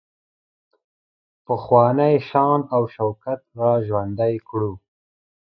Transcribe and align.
پخوانی 1.45 2.15
شان 2.29 2.61
او 2.75 2.81
شوکت 2.95 3.41
را 3.59 3.71
ژوندی 3.87 4.35
کړو. 4.47 4.71